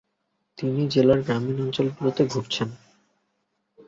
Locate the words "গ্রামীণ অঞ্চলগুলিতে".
1.21-2.23